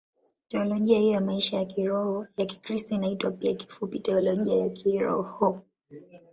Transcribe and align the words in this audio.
Teolojia 0.47 0.99
hiyo 0.99 1.11
ya 1.11 1.21
maisha 1.21 1.57
ya 1.57 1.65
kiroho 1.65 2.27
ya 2.37 2.45
Kikristo 2.45 2.95
inaitwa 2.95 3.31
pia 3.31 3.53
kifupi 3.53 3.99
Teolojia 3.99 4.55
ya 4.55 4.69
Kiroho. 4.69 5.61